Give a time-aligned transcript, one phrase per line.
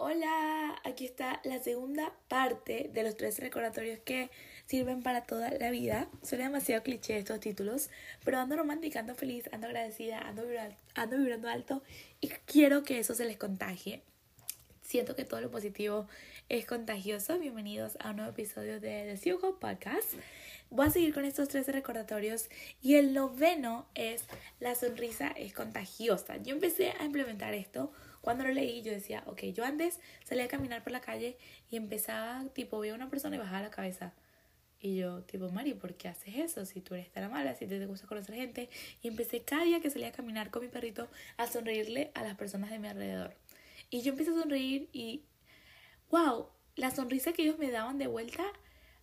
[0.00, 4.30] Hola, aquí está la segunda parte de los tres recordatorios que
[4.64, 6.08] sirven para toda la vida.
[6.22, 7.90] Suena demasiado cliché estos títulos,
[8.24, 10.44] pero ando romántica, ando feliz, ando agradecida, ando,
[10.94, 11.82] ando vibrando alto
[12.20, 14.04] y quiero que eso se les contagie.
[14.82, 16.06] Siento que todo lo positivo
[16.48, 17.36] es contagioso.
[17.40, 20.14] Bienvenidos a un nuevo episodio de The Podcast.
[20.70, 24.22] Voy a seguir con estos tres recordatorios y el noveno es
[24.60, 26.36] la sonrisa es contagiosa.
[26.36, 27.90] Yo empecé a implementar esto
[28.20, 31.36] cuando lo leí, yo decía, ok, yo antes salía a caminar por la calle
[31.70, 34.14] y empezaba, tipo, veía una persona y bajaba la cabeza.
[34.80, 36.64] Y yo, tipo, Mari, ¿por qué haces eso?
[36.64, 38.70] Si tú eres tan mala, si te gusta conocer gente.
[39.02, 42.36] Y empecé cada día que salía a caminar con mi perrito a sonreírle a las
[42.36, 43.34] personas de mi alrededor.
[43.90, 45.24] Y yo empecé a sonreír y,
[46.10, 48.44] wow, la sonrisa que ellos me daban de vuelta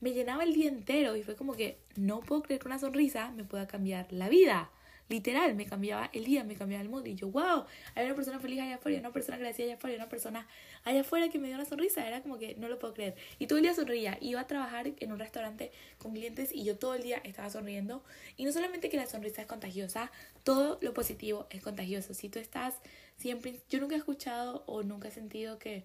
[0.00, 1.16] me llenaba el día entero.
[1.16, 4.70] Y fue como que no puedo creer que una sonrisa me pueda cambiar la vida.
[5.08, 7.06] Literal, me cambiaba el día, me cambiaba el mood.
[7.06, 10.08] Y yo, wow, hay una persona feliz allá afuera, una persona agradecida allá afuera, una
[10.08, 10.46] persona
[10.84, 12.06] allá afuera que me dio una sonrisa.
[12.06, 13.14] Era como que no lo puedo creer.
[13.38, 14.18] Y todo el día sonría.
[14.20, 18.02] Iba a trabajar en un restaurante con clientes y yo todo el día estaba sonriendo.
[18.36, 20.10] Y no solamente que la sonrisa es contagiosa,
[20.44, 22.12] todo lo positivo es contagioso.
[22.12, 22.74] Si tú estás
[23.18, 25.84] siempre, yo nunca he escuchado o nunca he sentido que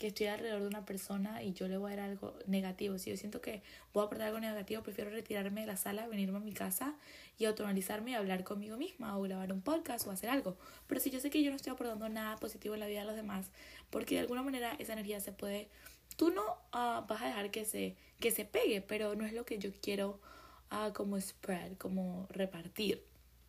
[0.00, 2.98] que estoy alrededor de una persona y yo le voy a dar algo negativo.
[2.98, 6.38] Si yo siento que voy a aportar algo negativo, prefiero retirarme de la sala, venirme
[6.38, 6.94] a mi casa
[7.38, 10.56] y autoanalizarme y hablar conmigo misma o grabar un podcast o hacer algo.
[10.86, 13.06] Pero si yo sé que yo no estoy aportando nada positivo en la vida de
[13.06, 13.50] los demás,
[13.90, 15.68] porque de alguna manera esa energía se puede,
[16.16, 19.44] tú no uh, vas a dejar que se, que se pegue, pero no es lo
[19.44, 20.18] que yo quiero
[20.72, 23.04] uh, como spread, como repartir.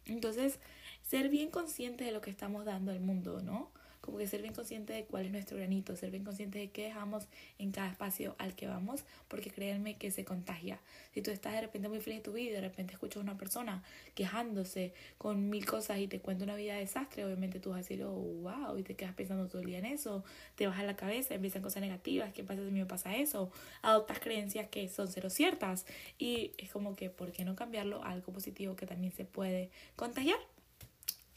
[0.05, 0.59] Entonces,
[1.03, 3.71] ser bien conscientes de lo que estamos dando al mundo, ¿no?
[4.01, 6.85] como que ser bien consciente de cuál es nuestro granito, ser bien consciente de qué
[6.85, 7.27] dejamos
[7.59, 10.79] en cada espacio al que vamos, porque créanme que se contagia.
[11.13, 13.19] Si tú estás de repente muy feliz de tu vida y de repente escuchas a
[13.21, 13.83] una persona
[14.15, 17.81] quejándose con mil cosas y te cuenta una vida de desastre, obviamente tú vas a
[17.81, 20.23] decir, oh, wow, y te quedas pensando todo el día en eso,
[20.55, 23.51] te baja la cabeza, empiezan cosas negativas, ¿qué pasa si me pasa eso?
[23.83, 25.85] Adoptas creencias que son cero ciertas
[26.17, 29.69] y es como que, ¿por qué no cambiarlo a algo positivo que también se puede
[29.95, 30.39] contagiar?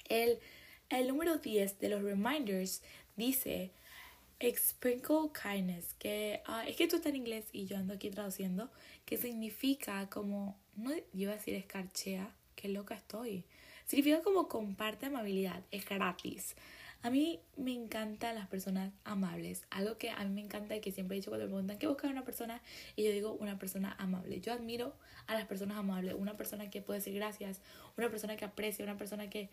[0.08, 0.38] El
[0.90, 2.82] el número 10 de los reminders
[3.16, 3.72] dice
[4.56, 8.70] sprinkle kindness, que uh, es que esto está en inglés y yo ando aquí traduciendo,
[9.06, 13.44] que significa como, no iba a decir escarchea, qué loca estoy.
[13.86, 16.56] Significa como comparte amabilidad, es gratis.
[17.02, 19.64] A mí me encantan las personas amables.
[19.70, 21.86] Algo que a mí me encanta y que siempre he dicho cuando me preguntan qué
[21.86, 22.62] buscar una persona,
[22.96, 24.40] y yo digo una persona amable.
[24.40, 24.94] Yo admiro
[25.26, 27.60] a las personas amables, una persona que puede decir gracias,
[27.98, 29.50] una persona que aprecia, una persona que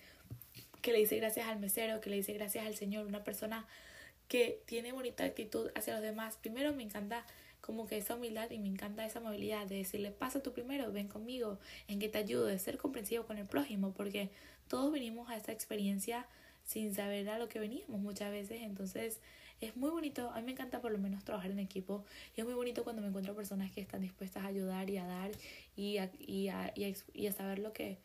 [0.81, 3.67] que le dice gracias al mesero, que le dice gracias al Señor, una persona
[4.27, 6.37] que tiene bonita actitud hacia los demás.
[6.37, 7.25] Primero me encanta
[7.61, 11.07] como que esa humildad y me encanta esa amabilidad de decirle pasa tú primero, ven
[11.07, 14.29] conmigo, en que te ayudo, de ser comprensivo con el prójimo, porque
[14.67, 16.27] todos venimos a esta experiencia
[16.65, 19.19] sin saber a lo que veníamos muchas veces, entonces
[19.61, 22.03] es muy bonito, a mí me encanta por lo menos trabajar en equipo
[22.35, 25.05] y es muy bonito cuando me encuentro personas que están dispuestas a ayudar y a
[25.05, 25.31] dar
[25.75, 26.73] y a, y a,
[27.13, 27.99] y a saber lo que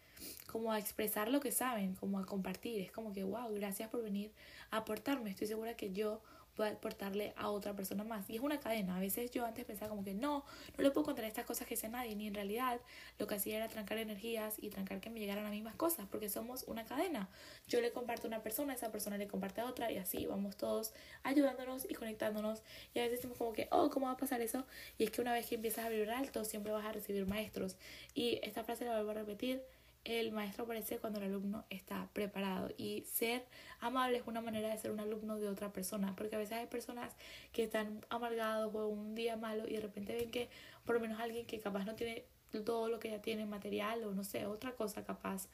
[0.46, 2.80] como a expresar lo que saben, como a compartir.
[2.80, 4.32] Es como que, wow, gracias por venir
[4.70, 5.30] a aportarme.
[5.30, 6.22] Estoy segura que yo
[6.56, 8.28] voy a aportarle a otra persona más.
[8.28, 8.96] Y es una cadena.
[8.96, 10.44] A veces yo antes pensaba como que no,
[10.76, 12.14] no le puedo contar estas cosas que sé a nadie.
[12.16, 12.80] Ni en realidad
[13.18, 16.06] lo que hacía era trancar energías y trancar que me llegaran las mismas cosas.
[16.10, 17.28] Porque somos una cadena.
[17.68, 19.90] Yo le comparto a una persona, esa persona le comparte a otra.
[19.92, 22.62] Y así vamos todos ayudándonos y conectándonos.
[22.94, 24.66] Y a veces decimos como que, oh, ¿cómo va a pasar eso?
[24.98, 27.76] Y es que una vez que empiezas a vibrar alto, siempre vas a recibir maestros.
[28.14, 29.62] Y esta frase la vuelvo a repetir
[30.06, 32.70] el maestro aparece cuando el alumno está preparado.
[32.76, 33.44] Y ser
[33.80, 36.66] amable es una manera de ser un alumno de otra persona porque a veces hay
[36.66, 37.14] personas
[37.52, 40.48] que están amargados o un día malo y de repente ven que
[40.84, 42.24] por lo menos alguien que capaz no tiene
[42.64, 45.48] todo lo que ya tiene material o no sé, otra cosa capaz,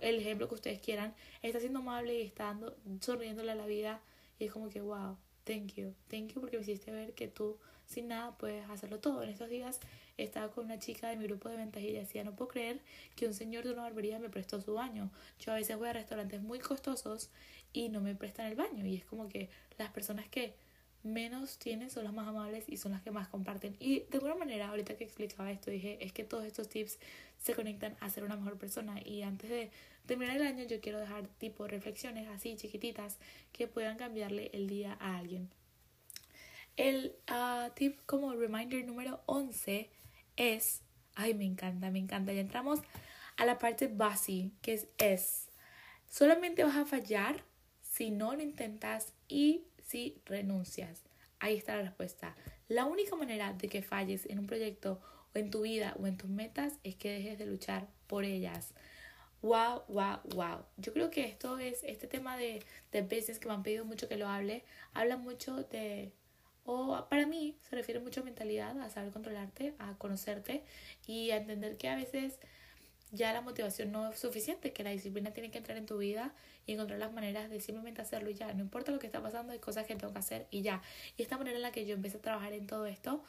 [0.00, 4.00] el ejemplo que ustedes quieran, está siendo amable y está dando, sonriéndole a la vida
[4.38, 7.58] y es como que wow, thank you, thank you porque me hiciste ver que tú
[7.90, 9.22] sin nada puedes hacerlo todo.
[9.22, 9.80] En estos días
[10.16, 12.80] estaba con una chica de mi grupo de ventas y ella decía, no puedo creer
[13.16, 15.10] que un señor de una barbería me prestó su baño.
[15.40, 17.30] Yo a veces voy a restaurantes muy costosos
[17.72, 18.86] y no me prestan el baño.
[18.86, 20.54] Y es como que las personas que
[21.02, 23.74] menos tienen son las más amables y son las que más comparten.
[23.80, 26.98] Y de alguna manera, ahorita que explicaba esto, dije, es que todos estos tips
[27.38, 29.00] se conectan a ser una mejor persona.
[29.04, 29.70] Y antes de
[30.06, 33.18] terminar el año, yo quiero dejar tipo reflexiones así chiquititas
[33.52, 35.48] que puedan cambiarle el día a alguien.
[36.80, 39.90] El uh, tip como reminder número 11
[40.36, 40.80] es,
[41.14, 42.32] ay, me encanta, me encanta.
[42.32, 42.80] Ya entramos
[43.36, 45.50] a la parte base, que es es.
[46.08, 47.44] Solamente vas a fallar
[47.82, 51.02] si no lo intentas y si renuncias.
[51.38, 52.34] Ahí está la respuesta.
[52.66, 55.02] La única manera de que falles en un proyecto
[55.34, 58.72] o en tu vida o en tus metas es que dejes de luchar por ellas.
[59.42, 60.64] wow, wow, wow.
[60.78, 64.08] Yo creo que esto es, este tema de, de business que me han pedido mucho
[64.08, 66.14] que lo hable, habla mucho de,
[66.64, 70.62] o para mí se refiere mucho a mentalidad, a saber controlarte, a conocerte
[71.06, 72.38] y a entender que a veces
[73.12, 76.32] ya la motivación no es suficiente, que la disciplina tiene que entrar en tu vida
[76.66, 78.52] y encontrar las maneras de simplemente hacerlo y ya.
[78.54, 80.82] No importa lo que está pasando, hay cosas que tengo que hacer y ya.
[81.16, 83.24] Y esta manera en la que yo empecé a trabajar en todo esto,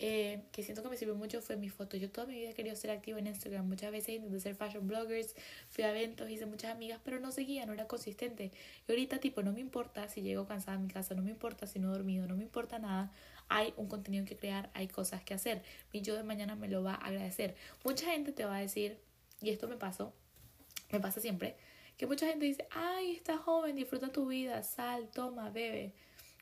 [0.00, 1.96] eh, que siento que me sirvió mucho, fue mi foto.
[1.96, 3.68] Yo toda mi vida he querido ser activa en Instagram.
[3.68, 5.34] Muchas veces intenté ser fashion bloggers,
[5.68, 8.50] fui a eventos, hice muchas amigas, pero no seguía, no era consistente.
[8.88, 11.66] Y ahorita, tipo, no me importa si llego cansada a mi casa, no me importa
[11.66, 13.12] si no he dormido, no me importa nada
[13.50, 15.62] hay un contenido que crear, hay cosas que hacer.
[15.92, 17.56] Mi yo de mañana me lo va a agradecer.
[17.84, 18.98] Mucha gente te va a decir,
[19.42, 20.14] y esto me pasó,
[20.92, 21.56] me pasa siempre,
[21.96, 25.92] que mucha gente dice, ay, estás joven, disfruta tu vida, sal, toma, bebe.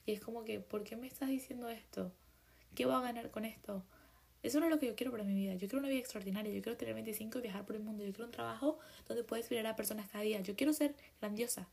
[0.06, 2.12] Y es como que, ¿por qué me estás diciendo esto?
[2.74, 3.84] ¿Qué voy a ganar con esto?
[4.42, 5.54] Eso no es lo que yo quiero para mi vida.
[5.54, 6.52] Yo quiero una vida extraordinaria.
[6.52, 8.04] Yo quiero tener 25 y viajar por el mundo.
[8.04, 10.40] Yo quiero un trabajo donde puedes inspirar a personas cada día.
[10.40, 11.68] Yo quiero ser grandiosa.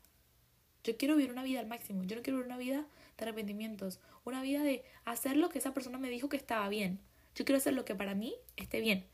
[0.82, 2.02] Yo quiero vivir una vida al máximo.
[2.04, 4.00] Yo no quiero vivir una vida de arrepentimientos.
[4.24, 7.00] Una vida de hacer lo que esa persona me dijo que estaba bien.
[7.34, 9.06] Yo quiero hacer lo que para mí esté bien.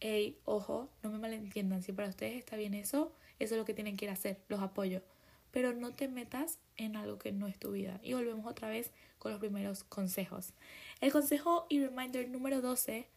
[0.00, 3.74] Ey, ojo, no me malentiendan, si para ustedes está bien eso, eso es lo que
[3.74, 5.02] tienen que ir a hacer, los apoyo.
[5.50, 8.00] Pero no te metas en algo que no es tu vida.
[8.02, 10.52] Y volvemos otra vez con los primeros consejos.
[11.00, 13.08] El consejo y reminder número 12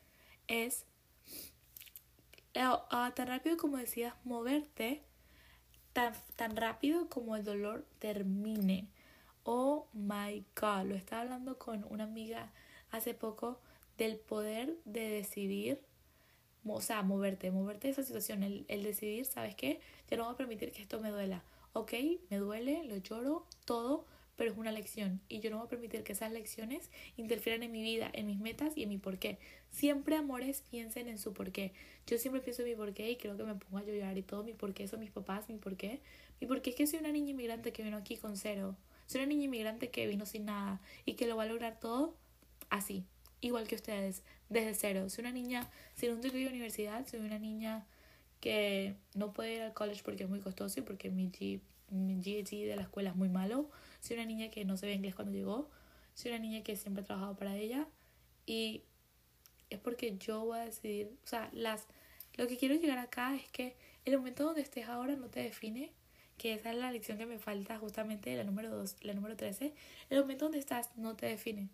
[0.48, 0.86] es
[2.54, 5.02] tan rápido como decías moverte,
[5.94, 8.88] tan, tan rápido como el dolor termine.
[9.44, 12.52] Oh my god, lo estaba hablando con una amiga
[12.92, 13.60] hace poco
[13.98, 15.82] del poder de decidir
[16.66, 19.82] o sea, moverte, moverte de esa situación, el, el decidir, ¿sabes qué?
[20.10, 21.44] Ya no voy a permitir que esto me duela.
[21.74, 21.94] Ok,
[22.30, 24.06] me duele, lo lloro, todo,
[24.36, 27.72] pero es una lección y yo no voy a permitir que esas lecciones interfieran en
[27.72, 29.40] mi vida, en mis metas y en mi porqué.
[29.72, 31.74] Siempre, amores, piensen en su porqué.
[32.06, 34.44] Yo siempre pienso en mi porqué y creo que me pongo a llorar y todo.
[34.44, 36.00] Mi porqué son mis papás, mi porqué.
[36.40, 38.76] Mi porqué es que soy una niña inmigrante que vino aquí con cero.
[39.08, 42.16] Soy una niña inmigrante que vino sin nada y que lo va a lograr todo
[42.70, 43.06] así,
[43.42, 45.10] igual que ustedes, desde cero.
[45.10, 47.88] Soy una niña sin un título de universidad, soy una niña
[48.44, 52.20] que no puede ir al college porque es muy costoso y porque mi, G, mi
[52.20, 53.70] de la escuela es muy malo.
[54.02, 55.70] Soy una niña que no ve inglés cuando llegó.
[56.14, 57.88] Soy una niña que siempre ha trabajado para ella.
[58.46, 58.84] Y
[59.70, 61.88] es porque yo voy a decidir, o sea, las,
[62.34, 65.94] lo que quiero llegar acá es que el momento donde estés ahora no te define,
[66.38, 69.74] que esa es la lección que me falta justamente, la número 2, la número 13,
[70.10, 71.70] el momento donde estás no te define.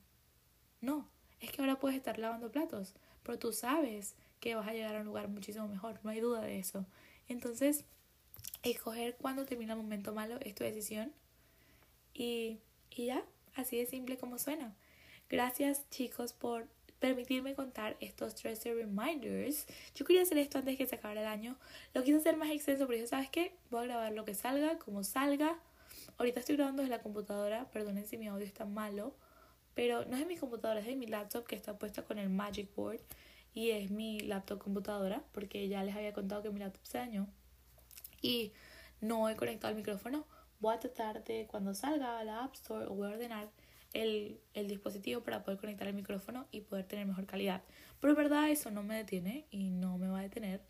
[0.82, 2.94] No, es que ahora puedes estar lavando platos,
[3.24, 6.42] pero tú sabes que vas a llegar a un lugar muchísimo mejor, no hay duda
[6.42, 6.86] de eso.
[7.28, 7.86] Entonces,
[8.64, 11.14] escoger cuándo termina el momento malo es tu decisión
[12.14, 12.60] y,
[12.90, 13.24] y ya,
[13.56, 14.76] así de simple como suena.
[15.30, 16.68] Gracias chicos por
[17.00, 19.66] permitirme contar estos 13 reminders.
[19.96, 21.58] Yo quería hacer esto antes que se acabara el año.
[21.94, 23.56] Lo quise hacer más extenso, pero ¿sabes qué?
[23.70, 25.58] Voy a grabar lo que salga, como salga.
[26.18, 29.16] Ahorita estoy grabando desde la computadora, perdonen si mi audio está malo.
[29.76, 32.30] Pero no es de mi computadora, es de mi laptop que está puesta con el
[32.30, 33.00] Magic Board.
[33.54, 37.28] Y es mi laptop computadora, porque ya les había contado que mi laptop se dañó.
[38.22, 38.54] Y
[39.02, 40.26] no he conectado el micrófono.
[40.60, 43.50] Voy a tratar de cuando salga a la App Store voy a ordenar
[43.94, 47.62] el, el dispositivo para poder conectar el micrófono y poder tener mejor calidad.
[48.00, 50.62] Pero en verdad eso no me detiene y no me va a detener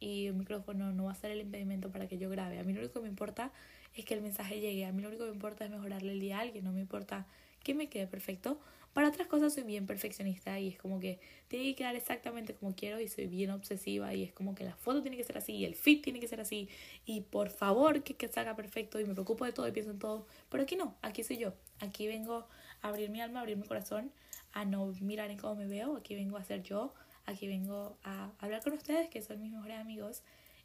[0.00, 2.58] y el micrófono no va a ser el impedimento para que yo grabe.
[2.58, 3.52] A mí lo único que me importa
[3.94, 4.86] es que el mensaje llegue.
[4.86, 6.64] A mí lo único que me importa es mejorarle el día a alguien.
[6.64, 7.26] No me importa
[7.62, 8.60] que me quede perfecto.
[8.98, 12.74] Para otras cosas soy bien perfeccionista y es como que tiene que quedar exactamente como
[12.74, 15.52] quiero y soy bien obsesiva y es como que la foto tiene que ser así
[15.52, 16.68] y el fit tiene que ser así
[17.06, 20.00] y por favor que, que salga perfecto y me preocupo de todo y pienso en
[20.00, 20.26] todo.
[20.48, 21.52] Pero aquí no, aquí soy yo.
[21.78, 22.48] Aquí vengo
[22.82, 24.10] a abrir mi alma, a abrir mi corazón,
[24.52, 25.96] a no mirar en cómo me veo.
[25.96, 26.92] Aquí vengo a ser yo.
[27.24, 30.24] Aquí vengo a hablar con ustedes que son mis mejores amigos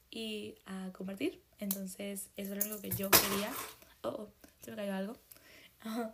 [0.10, 1.40] y a compartir.
[1.60, 3.54] Entonces eso era lo que yo quería.
[4.02, 4.30] Oh, oh
[4.63, 5.18] se me cayó algo.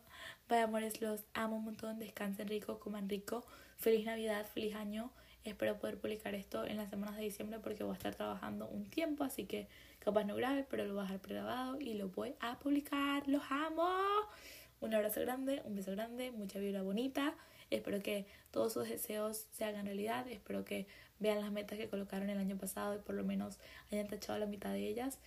[0.49, 1.99] Vaya amores, los amo un montón.
[1.99, 3.45] Descansen rico, coman rico.
[3.77, 5.11] Feliz Navidad, feliz año.
[5.43, 8.89] Espero poder publicar esto en las semanas de diciembre porque voy a estar trabajando un
[8.89, 9.67] tiempo, así que
[9.99, 13.27] capaz no grave, pero lo voy a dejar pregrabado y lo voy a publicar.
[13.27, 13.87] ¡Los amo!
[14.81, 17.35] Un abrazo grande, un beso grande, mucha vibra bonita.
[17.69, 20.27] Espero que todos sus deseos se hagan realidad.
[20.27, 20.87] Espero que
[21.19, 23.59] vean las metas que colocaron el año pasado y por lo menos
[23.91, 25.19] hayan tachado la mitad de ellas.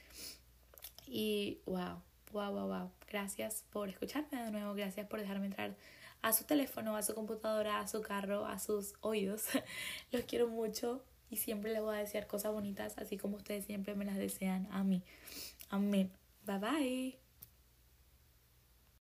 [1.06, 2.00] Y wow,
[2.32, 2.90] wow, wow, wow.
[3.08, 5.76] Gracias por escucharme de nuevo, gracias por dejarme entrar
[6.22, 9.44] a su teléfono, a su computadora, a su carro, a sus oídos.
[10.12, 13.94] Los quiero mucho y siempre les voy a desear cosas bonitas, así como ustedes siempre
[13.94, 15.02] me las desean a mí.
[15.70, 16.10] Amén.
[16.44, 17.31] Bye bye.